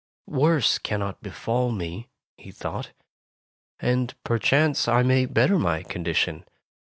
"Worse 0.25 0.79
cannot 0.79 1.21
befall 1.21 1.69
me," 1.71 2.09
he 2.35 2.49
thought, 2.49 2.91
"and 3.79 4.15
perchance 4.23 4.87
I 4.87 5.03
may 5.03 5.27
better 5.27 5.59
my 5.59 5.83
condi 5.83 6.15
tion. 6.15 6.43